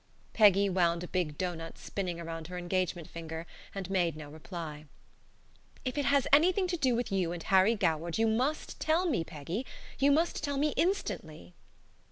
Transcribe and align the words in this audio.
Peggy 0.33 0.67
wound 0.67 1.03
a 1.03 1.07
big 1.07 1.37
doughnut 1.37 1.77
spinning 1.77 2.19
around 2.19 2.47
her 2.47 2.57
engagement 2.57 3.07
finger 3.07 3.45
and 3.75 3.87
made 3.91 4.15
no 4.15 4.31
reply. 4.31 4.85
"If 5.85 5.95
it 5.95 6.05
has 6.05 6.25
anything 6.33 6.65
to 6.69 6.75
do 6.75 6.95
with 6.95 7.11
you 7.11 7.31
and 7.31 7.43
Harry 7.43 7.75
Goward, 7.75 8.17
you 8.17 8.25
must 8.25 8.79
tell 8.81 9.05
me, 9.07 9.23
Peggy. 9.23 9.63
You 9.99 10.11
must 10.11 10.43
tell 10.43 10.57
me 10.57 10.69
instantly." 10.69 11.53